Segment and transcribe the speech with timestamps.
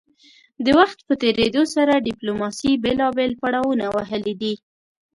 [0.65, 4.53] د وخت په تیریدو سره ډیپلوماسي بیلابیل پړاونه وهلي دي